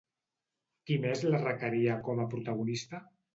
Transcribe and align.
Qui 0.89 0.97
més 1.03 1.21
la 1.33 1.41
requeria 1.43 1.99
com 2.09 2.23
a 2.25 2.27
protagonista? 2.33 3.05